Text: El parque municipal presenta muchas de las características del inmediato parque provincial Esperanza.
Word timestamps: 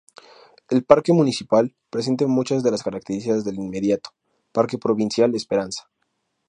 El 0.71 0.83
parque 0.83 1.13
municipal 1.13 1.75
presenta 1.91 2.25
muchas 2.25 2.63
de 2.63 2.71
las 2.71 2.81
características 2.81 3.45
del 3.45 3.57
inmediato 3.57 4.09
parque 4.51 4.79
provincial 4.79 5.35
Esperanza. 5.35 5.91